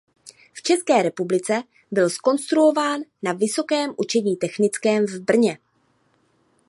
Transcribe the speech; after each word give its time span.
V 0.53 0.61
České 0.63 1.01
republice 1.03 1.63
byl 1.91 2.09
zkonstruován 2.09 3.01
na 3.23 3.33
Vysokém 3.33 3.93
učení 3.97 4.35
technickém 4.35 5.05
v 5.07 5.19
Brně. 5.19 5.57